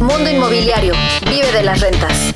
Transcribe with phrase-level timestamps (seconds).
[0.00, 0.92] Mundo Inmobiliario.
[1.30, 2.34] Vive de las rentas.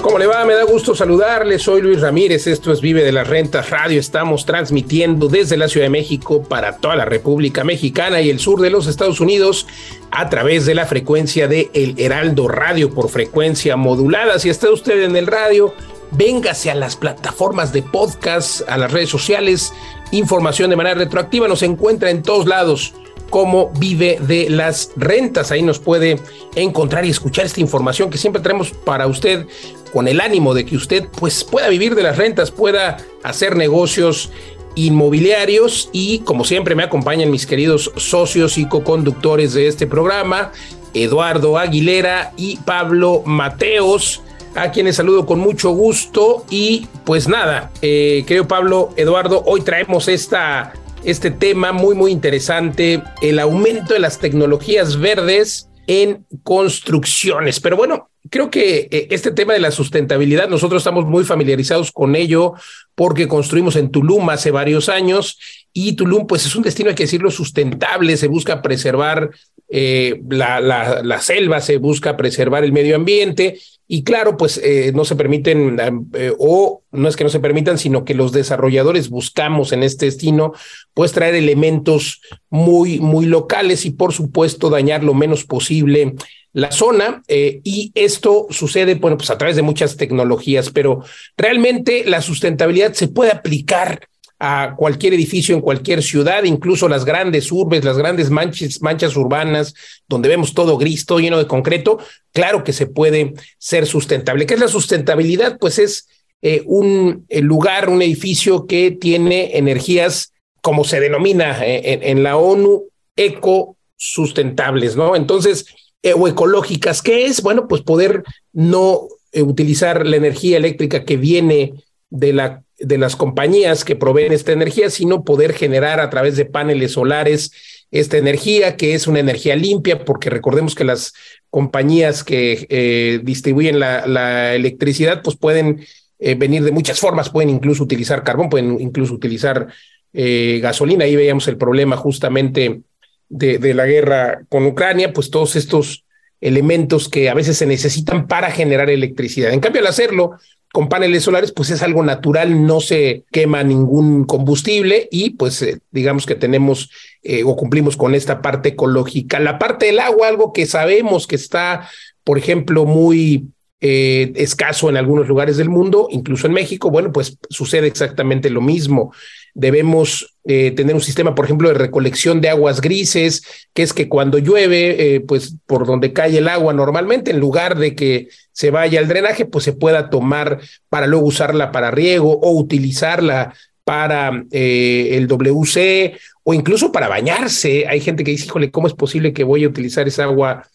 [0.00, 0.44] ¿Cómo le va?
[0.44, 1.58] Me da gusto saludarle.
[1.58, 2.46] Soy Luis Ramírez.
[2.46, 3.98] Esto es Vive de las Rentas Radio.
[3.98, 8.60] Estamos transmitiendo desde la Ciudad de México para toda la República Mexicana y el sur
[8.60, 9.66] de los Estados Unidos
[10.12, 14.38] a través de la frecuencia de El Heraldo Radio por frecuencia modulada.
[14.38, 15.74] Si está usted en el radio,
[16.12, 19.72] véngase a las plataformas de podcast, a las redes sociales.
[20.12, 22.92] Información de manera retroactiva nos encuentra en todos lados
[23.30, 25.50] cómo vive de las rentas.
[25.50, 26.20] Ahí nos puede
[26.54, 29.46] encontrar y escuchar esta información que siempre tenemos para usted
[29.90, 34.30] con el ánimo de que usted pues pueda vivir de las rentas, pueda hacer negocios
[34.74, 40.52] inmobiliarios y como siempre me acompañan mis queridos socios y co-conductores de este programa,
[40.92, 44.20] Eduardo Aguilera y Pablo Mateos
[44.54, 46.44] a quienes saludo con mucho gusto.
[46.50, 50.72] Y pues nada, eh, querido Pablo, Eduardo, hoy traemos esta
[51.04, 57.58] este tema muy, muy interesante, el aumento de las tecnologías verdes en construcciones.
[57.58, 62.14] Pero bueno, creo que eh, este tema de la sustentabilidad, nosotros estamos muy familiarizados con
[62.14, 62.54] ello
[62.94, 65.38] porque construimos en Tulum hace varios años
[65.72, 69.30] y Tulum pues es un destino, hay que decirlo, sustentable, se busca preservar
[69.68, 73.58] eh, la, la selva, se busca preservar el medio ambiente
[73.94, 75.78] y claro, pues eh, no se permiten,
[76.14, 80.06] eh, o no es que no se permitan, sino que los desarrolladores buscamos en este
[80.06, 80.54] destino,
[80.94, 86.14] pues traer elementos muy, muy locales y por supuesto dañar lo menos posible
[86.54, 87.22] la zona.
[87.28, 91.04] Eh, y esto sucede, bueno, pues a través de muchas tecnologías, pero
[91.36, 94.08] realmente la sustentabilidad se puede aplicar
[94.44, 99.72] a cualquier edificio en cualquier ciudad, incluso las grandes urbes, las grandes manchas, urbanas,
[100.08, 102.00] donde vemos todo gris, todo lleno de concreto,
[102.32, 104.44] claro que se puede ser sustentable.
[104.44, 105.58] ¿Qué es la sustentabilidad?
[105.60, 106.08] Pues es
[106.42, 112.88] eh, un lugar, un edificio que tiene energías, como se denomina eh, en, la ONU,
[113.14, 115.14] eco sustentables, ¿no?
[115.14, 115.66] Entonces,
[116.02, 117.42] eh, o ecológicas, ¿qué es?
[117.42, 121.74] Bueno, pues poder no utilizar la energía eléctrica que viene
[122.10, 126.44] de la de las compañías que proveen esta energía, sino poder generar a través de
[126.44, 127.52] paneles solares
[127.92, 131.12] esta energía, que es una energía limpia, porque recordemos que las
[131.50, 135.84] compañías que eh, distribuyen la, electricidad, pues pueden
[136.18, 139.68] eh, venir de muchas formas, pueden incluso utilizar carbón, pueden incluso utilizar
[140.12, 141.04] eh, gasolina.
[141.04, 142.80] Ahí veíamos el problema justamente
[143.28, 146.04] de, de la guerra con Ucrania, pues todos estos
[146.40, 149.52] elementos que a veces se necesitan para generar electricidad.
[149.52, 150.32] En cambio, al hacerlo
[150.72, 155.80] con paneles solares, pues es algo natural, no se quema ningún combustible y pues eh,
[155.90, 156.90] digamos que tenemos
[157.22, 159.38] eh, o cumplimos con esta parte ecológica.
[159.38, 161.88] La parte del agua, algo que sabemos que está,
[162.24, 163.48] por ejemplo, muy
[163.82, 168.62] eh, escaso en algunos lugares del mundo, incluso en México, bueno, pues sucede exactamente lo
[168.62, 169.12] mismo
[169.54, 173.42] debemos eh, tener un sistema, por ejemplo, de recolección de aguas grises,
[173.72, 177.78] que es que cuando llueve, eh, pues por donde cae el agua normalmente, en lugar
[177.78, 182.38] de que se vaya al drenaje, pues se pueda tomar para luego usarla para riego
[182.40, 183.54] o utilizarla
[183.84, 187.86] para eh, el WC o incluso para bañarse.
[187.86, 190.66] Hay gente que dice, híjole, ¿cómo es posible que voy a utilizar esa agua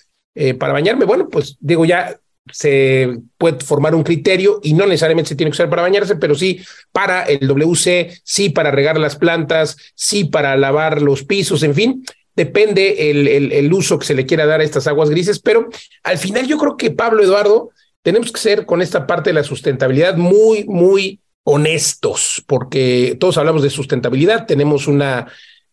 [0.59, 1.05] para bañarme?
[1.05, 2.15] Bueno, pues digo, ya
[2.51, 6.35] se puede formar un criterio y no necesariamente se tiene que usar para bañarse, pero
[6.35, 6.59] sí
[6.91, 12.05] para el WC, sí para regar las plantas, sí para lavar los pisos, en fin,
[12.35, 15.69] depende el, el, uso que se le quiera dar a estas aguas grises, pero
[16.03, 17.71] al final yo creo que Pablo Eduardo,
[18.03, 23.63] tenemos que ser con esta parte de la sustentabilidad muy, muy honestos, porque todos hablamos
[23.63, 25.27] de sustentabilidad, tenemos una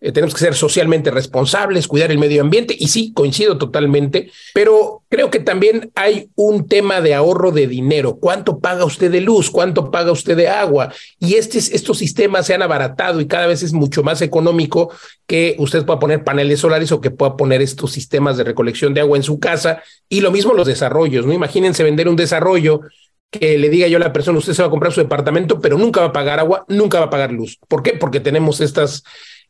[0.05, 5.03] eh, tenemos que ser socialmente responsables, cuidar el medio ambiente, y sí, coincido totalmente, pero
[5.09, 8.17] creo que también hay un tema de ahorro de dinero.
[8.17, 9.51] ¿Cuánto paga usted de luz?
[9.51, 10.93] ¿Cuánto paga usted de agua?
[11.19, 14.91] Y este, estos sistemas se han abaratado y cada vez es mucho más económico
[15.27, 19.01] que usted pueda poner paneles solares o que pueda poner estos sistemas de recolección de
[19.01, 19.83] agua en su casa.
[20.11, 21.33] Y lo mismo los desarrollos, ¿no?
[21.33, 22.83] Imagínense vender un desarrollo
[23.31, 25.79] que le diga yo a la persona, usted se va a comprar su departamento, pero
[25.79, 27.59] nunca va a pagar agua, nunca va a pagar luz.
[27.69, 27.95] ¿Por qué?
[27.95, 29.03] Porque tenemos estas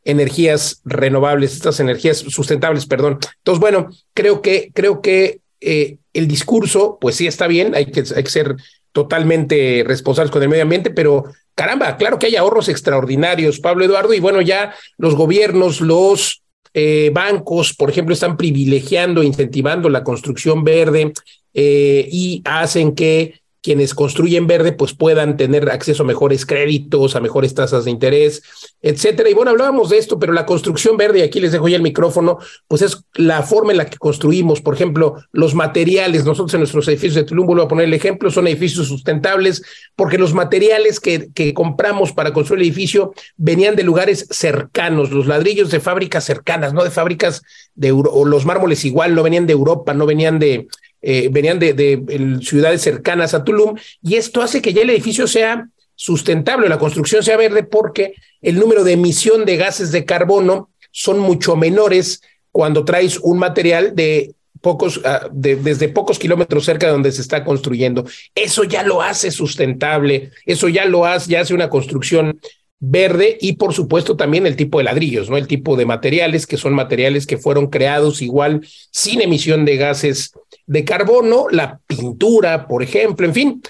[0.05, 3.19] energías renovables, estas energías sustentables, perdón.
[3.37, 8.05] Entonces, bueno, creo que, creo que eh, el discurso, pues sí está bien, hay que,
[8.05, 8.55] ser
[8.91, 11.25] totalmente responsables con el medio ambiente, pero
[11.55, 16.43] caramba, claro que hay ahorros extraordinarios, Pablo Eduardo, y bueno, ya los gobiernos, los
[16.73, 21.13] eh, bancos, por ejemplo, están privilegiando, incentivando la construcción verde
[21.53, 27.19] eh, y hacen que quienes construyen verde pues puedan tener acceso a mejores créditos, a
[27.19, 28.43] mejores tasas de interés,
[28.79, 29.27] etcétera.
[29.27, 31.81] Y bueno, hablábamos de esto, pero la construcción verde, y aquí les dejo ya el
[31.81, 36.25] micrófono, pues es la forma en la que construimos, por ejemplo, los materiales.
[36.25, 39.63] Nosotros en nuestros edificios de Tulum, vuelvo a poner el ejemplo, son edificios sustentables
[39.95, 45.71] porque los materiales que, compramos para construir el edificio venían de lugares cercanos, los ladrillos
[45.71, 47.41] de fábricas cercanas, no de fábricas
[47.73, 50.67] de o los mármoles igual, no venían de Europa, no venían de
[51.07, 55.69] eh, venían de, ciudades cercanas a Tulum, y esto hace que ya el edificio sea
[55.93, 61.19] sustentable, la construcción sea verde, porque el número de emisión de gases de carbono son
[61.19, 67.11] mucho menores cuando traes un material de pocos, ah, desde pocos kilómetros cerca de donde
[67.11, 68.03] se está construyendo.
[68.33, 72.39] Eso ya lo hace sustentable, eso ya lo hace, ya hace una construcción
[72.87, 75.37] verde y por supuesto también el tipo de ladrillos, ¿no?
[75.37, 78.61] El tipo de materiales que son materiales que fueron creados igual
[78.91, 80.33] sin emisión de gases
[80.67, 83.61] de carbono, la pintura, por ejemplo, en fin.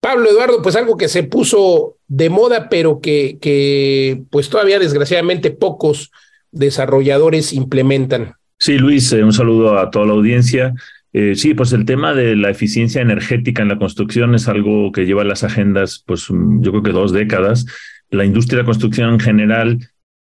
[0.00, 5.50] Pablo Eduardo, pues algo que se puso de moda, pero que, que pues todavía desgraciadamente
[5.50, 6.12] pocos
[6.52, 8.34] desarrolladores implementan.
[8.58, 10.74] Sí, Luis, eh, un saludo a toda la audiencia.
[11.12, 15.06] Eh, sí, pues el tema de la eficiencia energética en la construcción es algo que
[15.06, 17.66] lleva las agendas, pues yo creo que dos décadas
[18.10, 19.78] la industria de la construcción en general,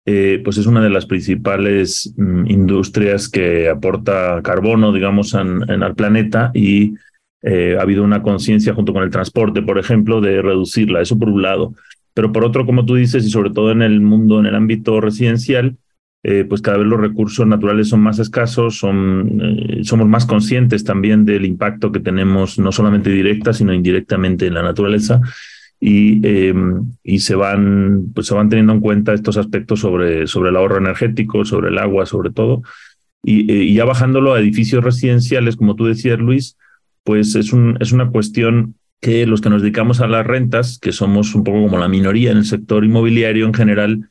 [0.05, 5.95] eh, pues es una de las principales mm, industrias que aporta carbono, digamos, en, al
[5.95, 6.95] planeta y
[7.43, 11.01] eh, ha habido una conciencia junto con el transporte, por ejemplo, de reducirla.
[11.01, 11.73] Eso por un lado.
[12.13, 14.99] Pero por otro, como tú dices, y sobre todo en el mundo, en el ámbito
[15.01, 15.77] residencial,
[16.23, 21.45] eh, pues cada vez los recursos naturales son más escasos, somos más conscientes también del
[21.45, 25.21] impacto que tenemos, no solamente directa, sino indirectamente en la naturaleza
[25.83, 26.53] y, eh,
[27.03, 30.77] y se, van, pues se van teniendo en cuenta estos aspectos sobre, sobre el ahorro
[30.77, 32.61] energético, sobre el agua, sobre todo.
[33.23, 36.55] Y, eh, y, ya bajándolo a edificios residenciales, como tú decías, Luis,
[37.03, 40.91] pues es, un, es una cuestión que los que nos dedicamos a las rentas, que
[40.91, 44.10] somos un poco como la minoría en el sector inmobiliario en general,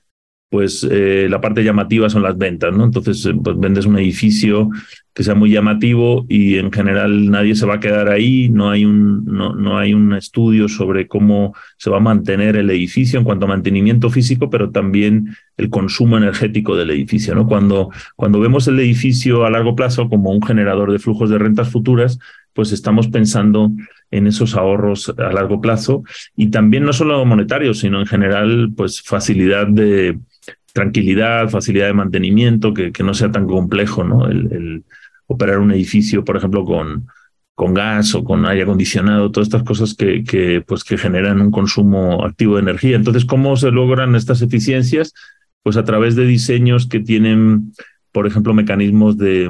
[0.51, 2.85] pues eh, la parte llamativa son las ventas, ¿no?
[2.85, 4.69] Entonces, eh, pues vendes un edificio
[5.15, 8.85] que sea muy llamativo y en general nadie se va a quedar ahí, no hay
[8.85, 13.25] un, no, no hay un estudio sobre cómo se va a mantener el edificio en
[13.25, 17.47] cuanto a mantenimiento físico, pero también el consumo energético del edificio, ¿no?
[17.47, 21.71] Cuando, cuando vemos el edificio a largo plazo como un generador de flujos de rentas
[21.71, 22.19] futuras,
[22.55, 23.71] pues estamos pensando
[24.11, 26.03] en esos ahorros a largo plazo
[26.35, 30.19] y también no solo monetarios, sino en general, pues facilidad de,
[30.73, 34.27] tranquilidad, facilidad de mantenimiento, que, que no sea tan complejo, ¿no?
[34.27, 34.85] El,
[35.27, 37.07] operar un edificio, por ejemplo, con,
[37.55, 41.53] con gas o con aire acondicionado, todas estas cosas que, que, pues, que generan un
[41.53, 42.97] consumo activo de energía.
[42.97, 45.15] Entonces, ¿cómo se logran estas eficiencias?
[45.63, 47.73] Pues a través de diseños que tienen,
[48.11, 49.49] por ejemplo, mecanismos de,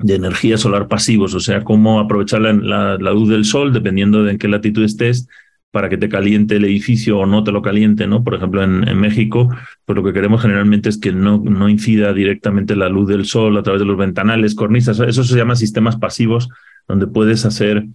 [0.00, 4.24] de energía solar pasivos, o sea, cómo aprovechar la, la, la, luz del sol, dependiendo
[4.24, 5.28] de en qué latitud estés,
[5.70, 8.24] para que te caliente el edificio o no te lo caliente, ¿no?
[8.24, 9.48] Por ejemplo, en, México,
[9.84, 13.56] pues lo que queremos generalmente es que no, no incida directamente la luz del sol
[13.56, 16.48] a través de los ventanales, cornisas, eso se llama sistemas pasivos,
[16.88, 17.86] donde puedes hacer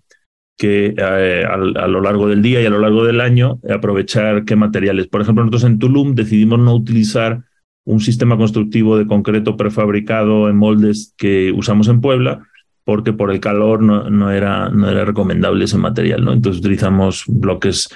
[0.58, 4.46] que eh, a, a, lo largo del día y a lo largo del año aprovechar
[4.46, 5.08] qué materiales.
[5.08, 7.44] Por ejemplo, nosotros en Tulum decidimos no utilizar
[7.84, 12.48] un sistema constructivo de concreto prefabricado en moldes que usamos en Puebla,
[12.86, 16.32] porque por el calor no, no, era, no era recomendable ese material, ¿no?
[16.32, 17.90] Entonces utilizamos bloques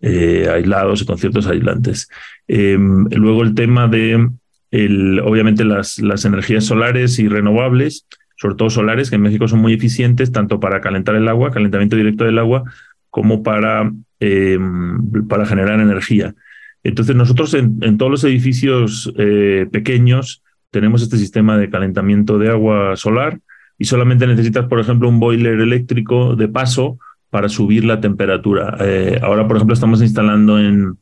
[0.00, 2.08] eh, aislados y con ciertos aislantes.
[2.46, 4.28] Eh, luego el tema de,
[4.70, 8.06] el, obviamente, las, las energías solares y renovables,
[8.36, 11.96] sobre todo solares, que en México son muy eficientes, tanto para calentar el agua, calentamiento
[11.96, 12.64] directo del agua,
[13.08, 14.58] como para, eh,
[15.28, 16.34] para generar energía.
[16.82, 22.50] Entonces nosotros en, en todos los edificios eh, pequeños tenemos este sistema de calentamiento de
[22.50, 23.38] agua solar,
[23.78, 26.98] y solamente necesitas, por ejemplo, un boiler eléctrico de paso
[27.30, 28.76] para subir la temperatura.
[28.80, 30.96] Eh, ahora, por ejemplo, estamos instalando en,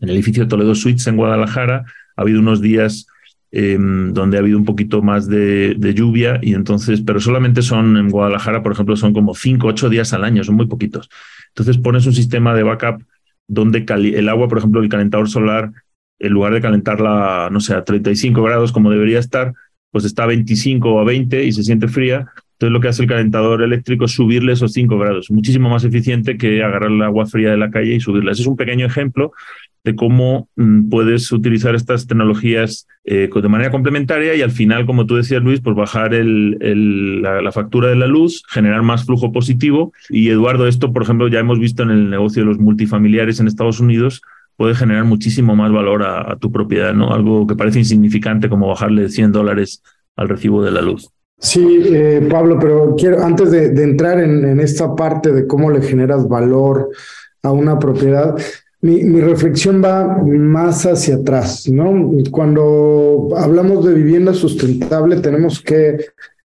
[0.00, 1.84] el edificio Toledo Suites en Guadalajara.
[2.16, 3.06] Ha habido unos días
[3.52, 7.96] eh, donde ha habido un poquito más de, de, lluvia y entonces, pero solamente son
[7.96, 11.08] en Guadalajara, por ejemplo, son como cinco, ocho días al año, son muy poquitos.
[11.48, 13.02] Entonces pones un sistema de backup
[13.46, 15.72] donde el agua, por ejemplo, el calentador solar,
[16.18, 19.52] en lugar de calentarla, no sé, a 35 grados como debería estar,
[19.92, 22.26] pues está a 25 o a 20 y se siente fría.
[22.54, 26.36] Entonces lo que hace el calentador eléctrico es subirle esos 5 grados, muchísimo más eficiente
[26.36, 28.32] que agarrar el agua fría de la calle y subirla.
[28.32, 29.32] Ese es un pequeño ejemplo
[29.84, 35.06] de cómo mm, puedes utilizar estas tecnologías eh, de manera complementaria y al final, como
[35.06, 39.92] tú decías, Luis, pues bajar el, la, factura de la luz, generar más flujo positivo.
[40.08, 43.48] Y Eduardo, esto, por ejemplo, ya hemos visto en el negocio de los multifamiliares en
[43.48, 44.22] Estados Unidos,
[44.62, 47.12] puede generar muchísimo más valor a, tu propiedad, ¿no?
[47.12, 49.82] Algo que parece insignificante como bajarle 100 dólares
[50.14, 51.10] al recibo de la luz.
[51.36, 56.28] Sí, eh, Pablo, pero quiero, antes de, entrar en, esta parte de cómo le generas
[56.28, 56.90] valor
[57.42, 58.36] a una propiedad,
[58.82, 62.12] mi, mi, reflexión va más hacia atrás, ¿no?
[62.30, 65.96] Cuando hablamos de vivienda sustentable, tenemos que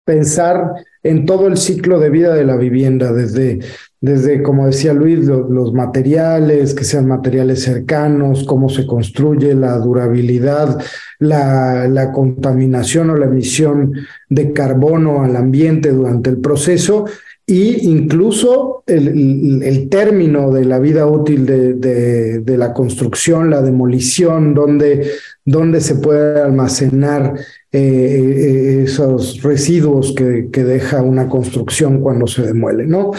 [0.02, 0.72] pensar
[1.02, 3.58] en todo el ciclo de vida de la vivienda, desde,
[4.00, 10.78] desde como decía Luis, los materiales, que sean materiales cercanos, cómo se construye, la durabilidad,
[11.18, 13.92] la, contaminación o la emisión
[14.28, 17.06] de carbono al ambiente durante el proceso
[17.44, 25.10] y incluso el, término de la vida útil de, la construcción, la demolición, donde,
[25.44, 27.34] donde se puede almacenar
[27.72, 33.10] eh, eh, esos residuos que, deja una construcción cuando se demuele, ¿no?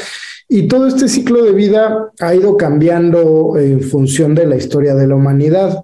[0.52, 5.06] Y todo este ciclo de vida ha ido cambiando en función de la historia de
[5.06, 5.80] la humanidad.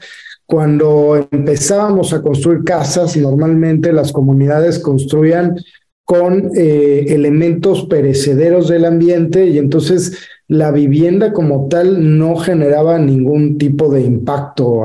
[0.48, 5.55] Cuando empezábamos a construir casas, normalmente las comunidades construían
[6.03, 10.17] con eh, elementos perecederos del ambiente y entonces
[10.48, 14.84] la vivienda como tal no generaba ningún tipo de impacto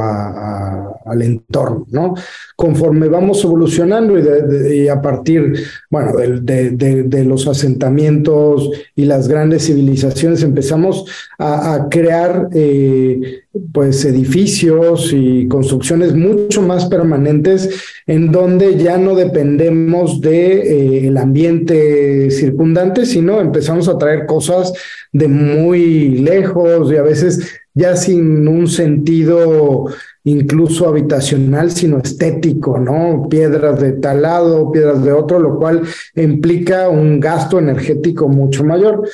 [1.04, 2.14] al entorno, ¿no?
[2.56, 5.54] Conforme vamos evolucionando y, a partir,
[5.90, 11.04] bueno, de, los asentamientos y las grandes civilizaciones empezamos
[11.38, 13.42] a, crear eh,
[13.72, 17.68] pues edificios y construcciones mucho más permanentes
[18.06, 24.72] en donde ya no dependemos de eh, ambiente circundante, sino empezamos a traer cosas
[25.12, 29.86] de muy lejos y a veces ya sin un sentido
[30.24, 33.26] incluso habitacional, sino estético, ¿no?
[33.28, 35.82] Piedras de tal lado, piedras de otro, lo cual
[36.14, 39.08] implica un gasto energético mucho mayor.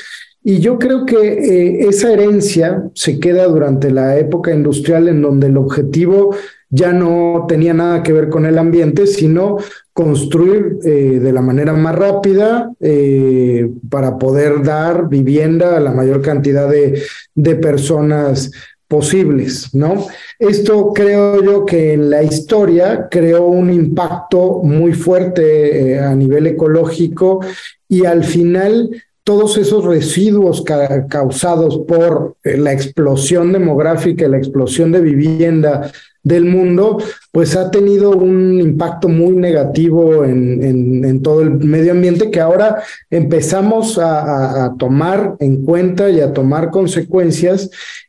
[0.49, 5.49] Y yo creo que eh, esa herencia se queda durante la época industrial en donde
[5.49, 6.37] el objetivo
[6.71, 9.57] ya no tenía nada que ver con el ambiente, sino
[9.93, 16.23] construir eh, de la manera más rápida eh, para poder dar vivienda a la mayor
[16.23, 17.03] cantidad de,
[17.35, 18.53] de personas
[18.87, 20.07] posibles, ¿no?
[20.39, 27.41] Esto creo yo que en la historia creó un impacto muy fuerte a nivel ecológico
[27.89, 28.91] y al final
[29.27, 30.63] todos esos residuos
[31.09, 35.91] causados por eh, la explosión demográfica, la explosión de vivienda
[36.23, 36.99] del mundo,
[37.37, 42.83] pues ha tenido un impacto muy negativo en, en, todo el medio ambiente que ahora
[43.11, 47.69] empezamos a, tomar en cuenta y a tomar consecuencias.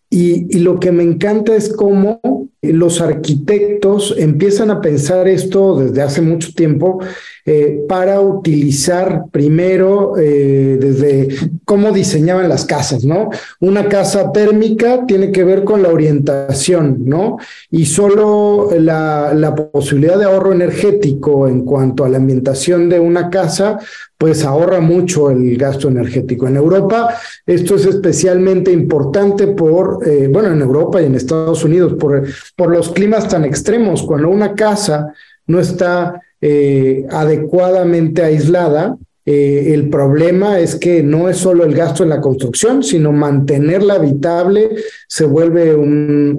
[0.09, 2.21] Y, lo que me encanta es cómo
[2.61, 6.99] los arquitectos empiezan a pensar esto desde hace mucho tiempo
[7.45, 11.29] eh, para utilizar primero eh, desde
[11.65, 13.29] cómo diseñaban las casas, ¿no?
[13.59, 17.37] Una casa térmica tiene que ver con la orientación, ¿no?
[17.69, 18.69] Y solo
[19.33, 23.79] la, posibilidad de ahorro energético en cuanto a la ambientación de una casa,
[24.17, 26.47] pues ahorra mucho el gasto energético.
[26.47, 31.93] En Europa esto es especialmente importante por, eh, bueno, en Europa y en Estados Unidos,
[31.99, 32.23] por,
[32.55, 34.03] por los climas tan extremos.
[34.03, 35.13] Cuando una casa
[35.47, 38.95] no está eh, adecuadamente aislada.
[39.29, 43.95] Eh, el problema es que no es solo el gasto en la construcción, sino mantenerla
[43.95, 44.69] habitable
[45.05, 46.33] se vuelve un,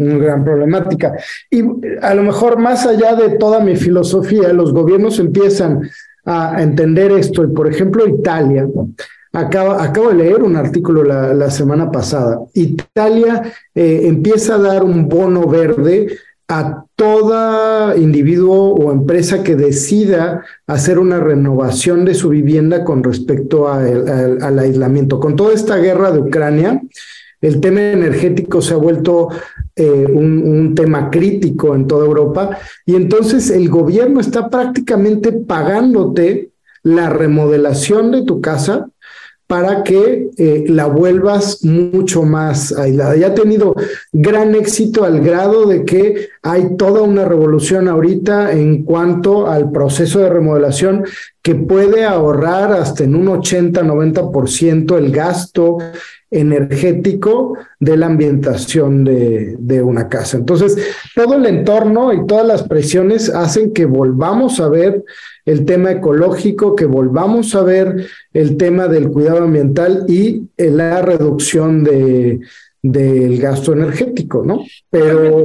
[0.00, 1.16] un, gran problemática.
[1.50, 1.64] Y
[2.00, 5.90] a lo mejor más allá de toda mi filosofía, los gobiernos empiezan
[6.24, 7.42] a entender esto.
[7.42, 8.64] Y por ejemplo, Italia,
[9.32, 12.40] Acabo, de leer un artículo la, la semana pasada.
[12.52, 13.42] Italia
[13.74, 16.18] eh, empieza a dar un bono verde
[16.50, 23.68] a todo individuo o empresa que decida hacer una renovación de su vivienda con respecto
[23.68, 25.20] al aislamiento.
[25.20, 26.82] Con toda esta guerra de Ucrania,
[27.40, 29.28] el tema energético se ha vuelto
[29.76, 36.50] eh, un, tema crítico en toda Europa y entonces el gobierno está prácticamente pagándote
[36.82, 38.88] la remodelación de tu casa
[39.50, 43.16] para que eh, la vuelvas mucho más aislada.
[43.16, 43.74] Ya ha tenido
[44.12, 50.20] gran éxito al grado de que hay toda una revolución ahorita en cuanto al proceso
[50.20, 51.04] de remodelación
[51.42, 55.78] que puede ahorrar hasta en un 80-90% el gasto
[56.30, 60.36] energético de la ambientación de, de, una casa.
[60.36, 60.76] Entonces,
[61.14, 65.02] todo el entorno y todas las presiones hacen que volvamos a ver
[65.44, 71.82] el tema ecológico, que volvamos a ver el tema del cuidado ambiental y la reducción
[71.82, 72.40] de,
[72.82, 74.64] del gasto energético, ¿no?
[74.88, 75.44] Pero,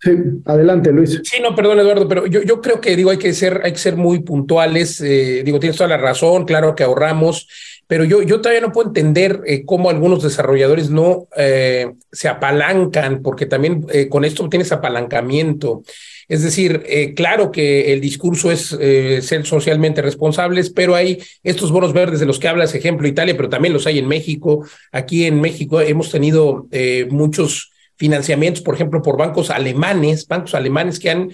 [0.00, 0.10] sí,
[0.44, 1.20] adelante, Luis.
[1.24, 3.78] Sí, no, perdón, Eduardo, pero yo, yo creo que digo, hay que ser, hay que
[3.78, 5.00] ser muy puntuales.
[5.00, 7.48] Eh, digo, tienes toda la razón, claro que ahorramos,
[7.88, 13.22] pero yo, yo todavía no puedo entender eh, cómo algunos desarrolladores no eh, se apalancan,
[13.22, 15.82] porque también con esto tienes apalancamiento.
[16.28, 21.72] Es decir, eh, claro que el discurso es eh, ser socialmente responsables, pero hay estos
[21.72, 24.66] bonos verdes de los que hablas, ejemplo Italia, pero también los hay en México.
[24.92, 31.00] Aquí en México hemos tenido eh, muchos financiamientos, por ejemplo, por bancos alemanes, bancos alemanes
[31.00, 31.30] que han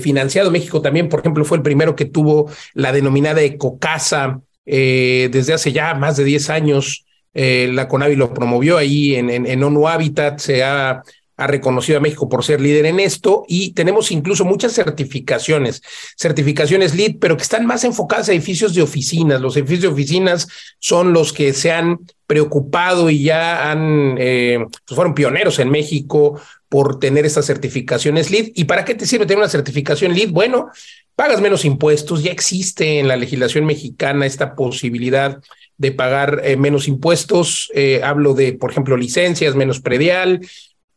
[0.00, 5.72] financiado México también, por ejemplo, fue el primero que tuvo la denominada Ecocasa desde hace
[5.72, 7.04] ya más de 10 años.
[7.34, 11.02] la CONAVI lo promovió ahí en, en, en ONU Habitat, se ha
[11.42, 15.82] ha reconocido a México por ser líder en esto y tenemos incluso muchas certificaciones,
[16.16, 19.40] certificaciones LEED, pero que están más enfocadas a edificios de oficinas.
[19.40, 24.94] Los edificios de oficinas son los que se han preocupado y ya han, eh, pues
[24.94, 26.40] fueron pioneros en México
[26.72, 28.52] por tener estas certificaciones LEED.
[28.54, 30.30] ¿Y para qué te sirve tener una certificación LEED?
[30.30, 30.70] Bueno,
[31.14, 35.42] pagas menos impuestos, ya existe en la legislación mexicana esta posibilidad
[35.76, 37.70] de pagar eh, menos impuestos.
[37.74, 40.40] Eh, hablo de, por ejemplo, licencias, menos predial,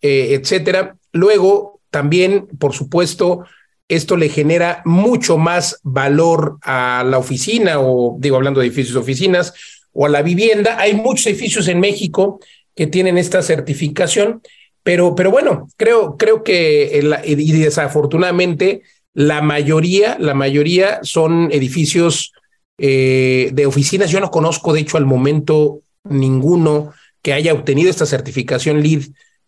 [0.02, 0.96] eh, etcétera.
[1.12, 3.44] Luego, también, por supuesto,
[3.90, 9.02] esto le genera mucho más valor a la oficina, o digo, hablando de edificios de
[9.02, 9.54] oficinas,
[9.92, 10.80] o a la vivienda.
[10.80, 12.40] Hay muchos edificios en México
[12.74, 14.42] que tienen esta certificación,
[14.86, 18.84] pero, pero bueno, creo, creo que, y desafortunadamente,
[19.16, 22.34] la mayoría, la mayoría son edificios
[22.78, 24.12] eh, de oficinas.
[24.12, 29.06] Yo no conozco, de hecho, al momento ninguno que haya obtenido esta certificación LEED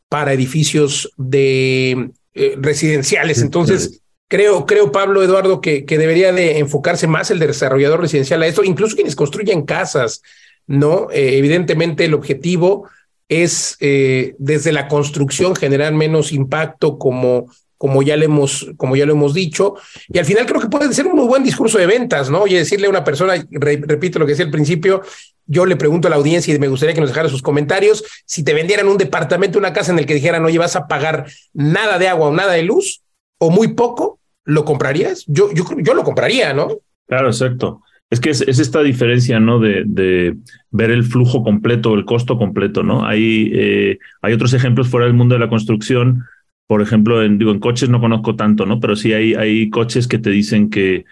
[0.10, 3.40] para edificios de eh, residenciales.
[3.44, 8.48] Entonces, creo, creo, Pablo Eduardo, que, que debería de enfocarse más el desarrollador residencial a
[8.48, 10.24] esto, incluso quienes construyen casas,
[10.66, 11.12] ¿no?
[11.12, 12.90] Eh, evidentemente el objetivo
[13.30, 19.06] es eh, desde la construcción generar menos impacto como como ya, le hemos, como ya
[19.06, 19.76] lo hemos dicho,
[20.08, 22.48] y al final creo que puede ser un buen discurso de ventas, ¿no?
[22.48, 25.04] Y decirle a una persona, repito lo que decía al principio,
[25.46, 28.44] yo le pregunto a la audiencia y me gustaría que nos dejara sus comentarios, si
[28.44, 32.00] te vendieran un departamento, una casa en el que dijeran, oye, vas a pagar nada
[32.00, 33.04] de agua o nada de luz,
[33.38, 35.24] o muy poco, ¿lo comprarías?
[35.28, 36.70] Yo, yo, yo lo compraría, ¿no?
[37.08, 37.82] Claro, exacto.
[38.10, 39.60] Es que es, esta diferencia, ¿no?
[39.60, 40.38] De,
[40.72, 43.06] ver el flujo completo, el costo completo, ¿no?
[43.06, 46.24] Hay, eh, hay otros ejemplos fuera del mundo de la construcción
[46.68, 48.80] por ejemplo, en, digo, en coches no conozco tanto, ¿no?
[48.80, 51.06] Pero sí hay, hay coches que te dicen que,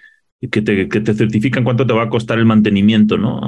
[0.52, 3.40] que, te, que te certifican cuánto te va a costar el mantenimiento, ¿no?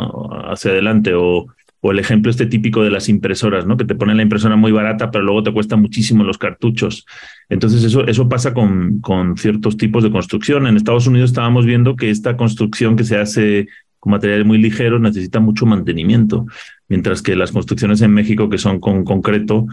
[0.49, 1.13] Hacia adelante.
[1.13, 1.47] O,
[1.81, 3.77] o el ejemplo este típico de las impresoras, ¿no?
[3.77, 7.05] Que te ponen la impresora muy barata, pero luego te cuesta muchísimo los cartuchos.
[7.49, 10.67] Entonces, eso, eso pasa con, con ciertos tipos de construcción.
[10.67, 13.67] En Estados Unidos estábamos viendo que esta construcción que se hace
[13.99, 16.45] con materiales muy ligeros necesita mucho mantenimiento,
[16.87, 19.65] mientras que las construcciones en México, que son con concreto,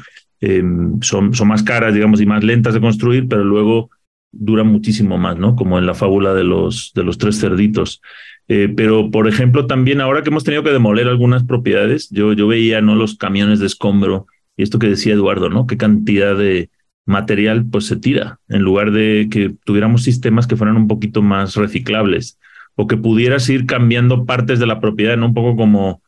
[0.46, 3.88] Em, son, son más caras, digamos, y más lentas de construir, pero luego
[4.30, 5.56] duran muchísimo más, ¿no?
[5.56, 8.02] Como en la fábula de los, de los tres cerditos.
[8.48, 12.46] Eh, pero, por ejemplo, también ahora que hemos tenido que demoler algunas propiedades, yo, yo
[12.46, 12.94] veía, ¿no?
[12.94, 14.26] Los camiones de escombro
[14.56, 15.66] y esto que decía Eduardo, ¿no?
[15.66, 16.70] Qué cantidad de
[17.06, 21.54] material pues se tira en lugar de que tuviéramos sistemas que fueran un poquito más
[21.54, 22.38] reciclables
[22.76, 25.26] o que pudieras ir cambiando partes de la propiedad, ¿no?
[25.26, 26.02] Un poco como,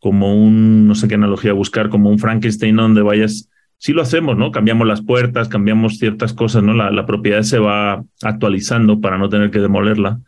[0.00, 4.36] como un, no sé qué analogía buscar, como un Frankenstein donde vayas sí lo hacemos,
[4.36, 4.50] ¿no?
[4.50, 6.74] Cambiamos las puertas, cambiamos ciertas cosas, ¿no?
[6.74, 10.20] La, la propiedad se va actualizando para no tener que demolerla.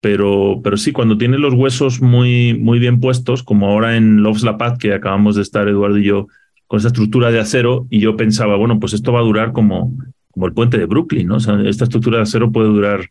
[0.00, 4.42] Pero, pero sí, cuando tiene los huesos muy, muy bien puestos, como ahora en Loves
[4.42, 6.26] La Paz, que acabamos de estar Eduardo y yo
[6.66, 9.92] con esa estructura de acero, y yo pensaba, bueno, pues esto va a durar como,
[10.32, 11.36] como el puente de Brooklyn, ¿no?
[11.36, 13.06] O sea, esta estructura de acero puede durar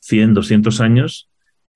[0.00, 1.28] 100, 200 años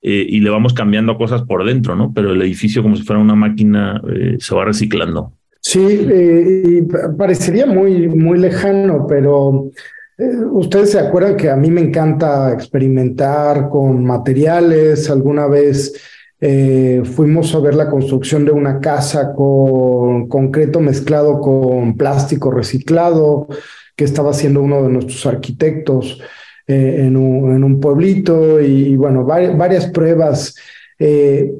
[0.02, 2.12] eh, y le vamos cambiando cosas por dentro, ¿no?
[2.12, 5.32] Pero el edificio, como si fuera una máquina, eh, se va reciclando.
[5.60, 6.84] Sí, eh,
[7.16, 9.70] parecería muy, muy lejano, pero
[10.18, 15.09] eh, ustedes se acuerdan que a mí me encanta experimentar con materiales.
[15.11, 15.94] Alguna vez
[16.40, 23.48] eh, fuimos a ver la construcción de una casa con concreto mezclado con plástico reciclado
[23.96, 26.20] que estaba haciendo uno de nuestros arquitectos
[26.68, 26.75] un,
[27.55, 30.55] en, un, pueblito y, bueno, varias, pruebas.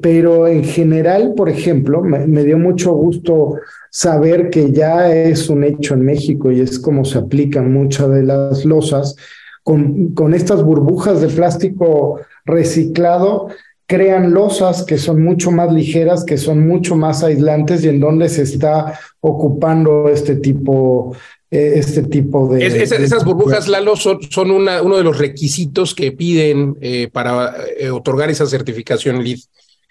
[0.01, 3.55] Pero en general, por ejemplo, me dio mucho gusto
[3.89, 8.23] saber que ya es un hecho en México y es como se aplican muchas de
[8.23, 9.15] las losas,
[9.61, 13.49] con, con estas burbujas de plástico reciclado,
[13.85, 18.29] crean losas que son mucho más ligeras, que son mucho más aislantes y en donde
[18.29, 22.65] se está ocupando este tipo eh, este tipo de...
[22.65, 27.89] esas burbujas, Lalo, son, son una, uno de los requisitos que piden eh, para eh,
[27.89, 29.39] otorgar esa certificación LEED.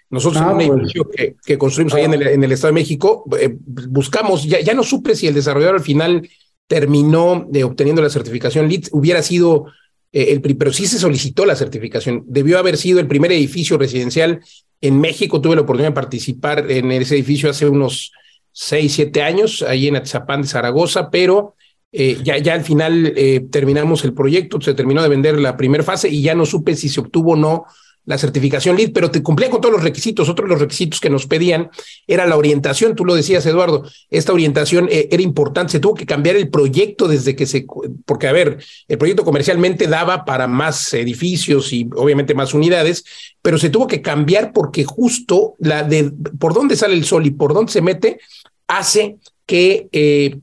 [0.09, 4.43] Nosotros en ah, un edificio que, construimos ahí en el, Estado de México, eh, buscamos,
[4.43, 6.29] ya, ya no supe si el desarrollador al final
[6.67, 9.67] terminó de obteniendo la certificación LEED, hubiera sido
[10.13, 12.23] eh, el el, pero sí se solicitó la certificación.
[12.27, 14.41] Debió haber sido el primer edificio residencial
[14.79, 15.41] en México.
[15.41, 18.11] Tuve la oportunidad de participar en ese edificio hace unos
[18.53, 21.55] seis, siete años, ahí en Atzapán de Zaragoza, pero
[21.91, 25.83] eh, ya, ya al final eh, terminamos el proyecto, se terminó de vender la primera
[25.83, 27.65] fase y ya no supe si se obtuvo o no
[28.05, 30.27] la certificación LEED, pero te cumplía con todos los requisitos.
[30.29, 31.69] Otro de los requisitos que nos pedían
[32.07, 32.95] era la orientación.
[32.95, 35.71] Tú lo decías, Eduardo, esta orientación eh, era importante.
[35.71, 37.65] Se tuvo que cambiar el proyecto desde que se,
[38.05, 43.05] porque a ver, el proyecto comercialmente daba para más edificios y obviamente más unidades,
[43.41, 47.31] pero se tuvo que cambiar porque justo la de por dónde sale el sol y
[47.31, 48.19] por dónde se mete
[48.67, 50.39] hace que eh,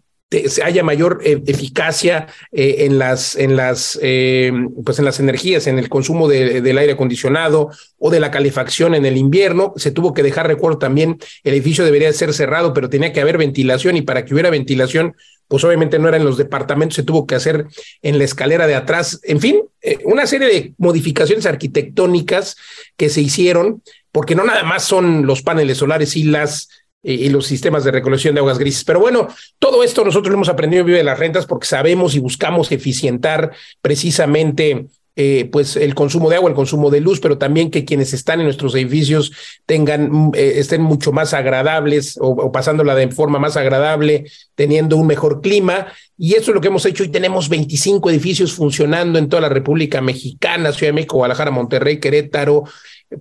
[0.63, 4.53] haya mayor eh, eficacia eh, en las en las eh,
[4.85, 9.05] pues en las energías en el consumo del aire acondicionado o de la calefacción en
[9.07, 13.13] el invierno se tuvo que dejar recuerdo también el edificio debería ser cerrado pero tenía
[13.13, 15.17] que haber ventilación y para que hubiera ventilación
[15.49, 17.67] pues obviamente no era en los departamentos se tuvo que hacer
[18.03, 19.21] en la escalera de atrás.
[19.25, 19.63] En fin
[20.05, 22.57] una serie de modificaciones arquitectónicas
[22.97, 26.69] que se hicieron porque no nada más son los paneles solares y las
[27.03, 28.85] y, los sistemas de recolección de aguas grises.
[28.85, 32.15] Pero bueno, todo esto nosotros lo hemos aprendido en Vive de las Rentas porque sabemos
[32.15, 34.87] y buscamos eficientar precisamente
[35.17, 38.41] eh, pues el consumo de agua, el consumo de luz, pero también que quienes están
[38.41, 39.33] en nuestros edificios
[39.67, 45.41] tengan, eh, estén mucho más agradables o, pasándola de forma más agradable, teniendo un mejor
[45.41, 45.89] clima.
[46.17, 47.05] Y eso es lo que hemos hecho.
[47.05, 51.99] y tenemos 25 edificios funcionando en toda la República Mexicana, Ciudad de México, Guadalajara, Monterrey,
[51.99, 52.65] Querétaro,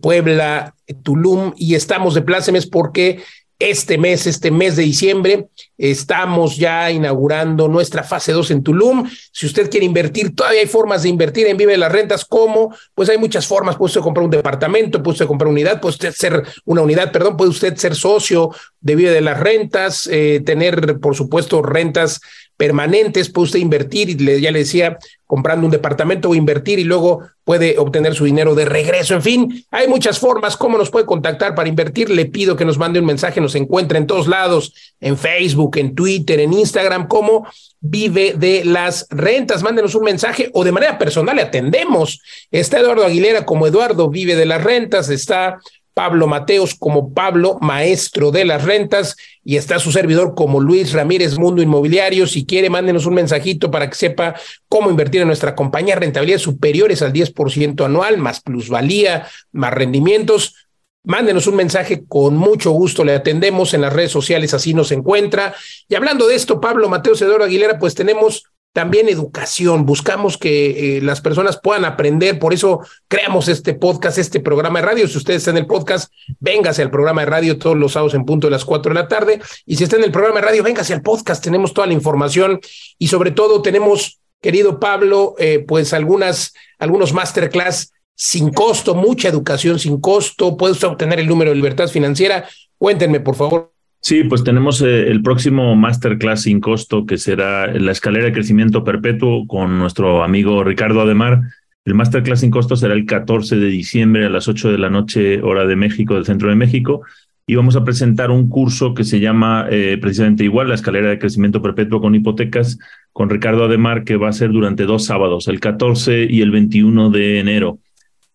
[0.02, 3.24] Puebla, Tulum, y estamos de plácemes porque
[3.60, 5.50] este mes, este mes de diciembre.
[5.80, 9.10] Estamos ya inaugurando nuestra fase 2 en Tulum.
[9.32, 12.26] Si usted quiere invertir, todavía hay formas de invertir en Vive las Rentas.
[12.26, 12.76] ¿Cómo?
[12.94, 13.78] Pues hay muchas formas.
[13.78, 17.38] Puede usted comprar un departamento, puede usted comprar unidad, puede usted ser una unidad, perdón,
[17.38, 22.20] puede usted ser socio de Vive de las Rentas, eh, tener, por supuesto, rentas
[22.60, 26.84] permanentes, puede usted invertir, y le, ya le decía, comprando un departamento o invertir y
[26.84, 29.14] luego puede obtener su dinero de regreso.
[29.14, 30.58] En fin, hay muchas formas.
[30.58, 32.10] ¿Cómo nos puede contactar para invertir?
[32.10, 35.96] Le pido que nos mande un mensaje, nos encuentre en todos lados, en Facebook, en
[35.96, 37.48] Twitter, en Instagram, como
[37.80, 39.64] vive de las rentas.
[39.64, 42.22] Mándenos un mensaje o de manera personal le atendemos.
[42.52, 45.60] Está Eduardo Aguilera como Eduardo vive de las rentas, está
[46.00, 51.38] Pablo Mateos como Pablo, maestro de las rentas, y está su servidor como Luis Ramírez,
[51.38, 52.26] Mundo Inmobiliario.
[52.26, 54.36] Si quiere, mándenos un mensajito para que sepa
[54.70, 60.69] cómo invertir en nuestra compañía, rentabilidades superiores al 10% anual, más plusvalía, más rendimientos.
[61.04, 65.56] Mándenos un mensaje, con mucho gusto le atendemos en las redes sociales, así nos encuentra.
[65.88, 71.02] Y hablando de esto, Pablo Mateos Eduardo Aguilera, pues tenemos también educación, buscamos que eh,
[71.02, 75.08] las personas puedan aprender, por eso creamos este podcast, este programa de radio.
[75.08, 78.26] Si usted está en el podcast, véngase al programa de radio todos los sábados en
[78.26, 79.42] punto de las cuatro de la tarde.
[79.66, 82.60] Y si está en el programa de radio, véngase al podcast, tenemos toda la información
[82.98, 89.80] y sobre todo tenemos, querido Pablo, eh, pues algunas, algunos masterclass sin costo, mucha educación
[89.80, 90.58] sin costo.
[90.58, 92.44] Puede usted obtener el número de libertad financiera.
[92.78, 93.72] Cuéntenme, por favor.
[94.02, 98.84] Sí, pues tenemos eh, el próximo masterclass sin costo que será la escalera de crecimiento
[98.84, 101.44] perpetuo con nuestro amigo Ricardo Ademar.
[101.86, 105.42] El masterclass sin costo será el 14 de diciembre a las 8 de la noche,
[105.42, 107.04] hora de México, del centro de México.
[107.48, 111.20] Y vamos a presentar un curso que se llama eh, precisamente igual, la escalera de
[111.20, 112.80] crecimiento perpetuo con hipotecas,
[113.14, 117.12] con Ricardo Ademar, que va a ser durante dos sábados, el 14 y el 21
[117.12, 117.80] de enero.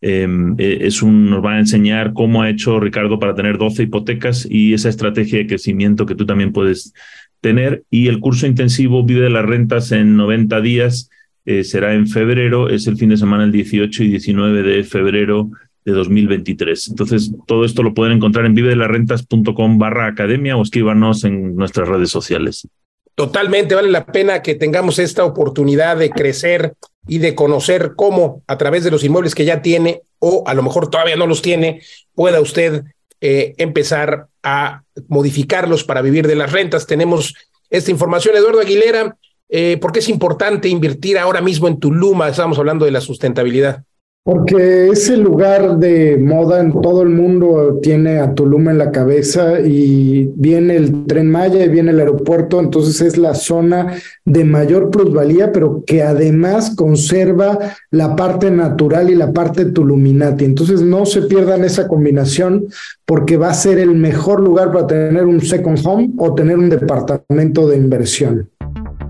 [0.00, 3.84] Em, eh, es un, nos va a enseñar cómo ha hecho Ricardo para tener 12
[3.84, 6.92] hipotecas y esa estrategia de crecimiento que tú también puedes
[7.40, 7.84] tener.
[7.90, 11.10] Y el curso intensivo Vive de las Rentas en 90 días
[11.46, 15.50] eh, será en febrero, es el fin de semana el 18 y 19 de febrero
[15.84, 16.88] de 2023.
[16.88, 22.10] Entonces, todo esto lo pueden encontrar en vivedelasrentas.com barra academia o escríbanos en nuestras redes
[22.10, 22.66] sociales.
[23.14, 26.74] Totalmente, vale la pena que tengamos esta oportunidad de crecer
[27.06, 30.62] y de conocer cómo a través de los inmuebles que ya tiene o a lo
[30.62, 31.82] mejor todavía no los tiene,
[32.14, 32.84] pueda usted
[33.20, 36.86] eh, empezar a modificarlos para vivir de las rentas.
[36.86, 37.34] Tenemos
[37.70, 39.16] esta información, Eduardo Aguilera,
[39.48, 42.28] eh, ¿por qué es importante invertir ahora mismo en Tuluma?
[42.28, 43.84] Estamos hablando de la sustentabilidad.
[44.26, 49.60] Porque ese lugar de moda en todo el mundo tiene a Tulum en la cabeza
[49.60, 54.90] y viene el tren Maya y viene el aeropuerto, entonces es la zona de mayor
[54.90, 57.58] plusvalía, pero que además conserva
[57.90, 60.46] la parte natural y la parte tuluminati.
[60.46, 62.68] Entonces no se pierdan esa combinación
[63.04, 66.70] porque va a ser el mejor lugar para tener un second home o tener un
[66.70, 68.48] departamento de inversión.